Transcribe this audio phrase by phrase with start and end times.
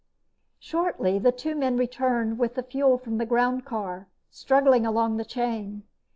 [0.57, 5.83] Shortly the two men returned with the fuel from the groundcar, struggling along the chain.